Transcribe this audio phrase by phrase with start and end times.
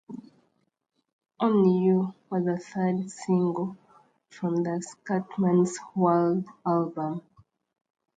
[1.39, 3.77] "Only You" was the third single
[4.31, 7.21] from the "Scatman's World" album.